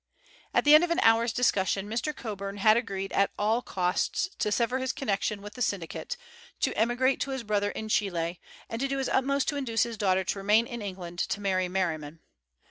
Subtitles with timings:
[0.51, 2.11] At the end of an hour's discussion, Mr.
[2.15, 6.17] Coburn had agreed at all costs to sever his connection with the syndicate,
[6.61, 9.97] to emigrate to his brother in Chile, and to do his utmost to induce his
[9.99, 12.19] daughter to remain in England to marry Merriman.